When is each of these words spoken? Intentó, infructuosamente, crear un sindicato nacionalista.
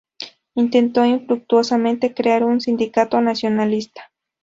Intentó, 0.55 1.05
infructuosamente, 1.05 2.15
crear 2.15 2.43
un 2.43 2.59
sindicato 2.59 3.21
nacionalista. 3.21 4.09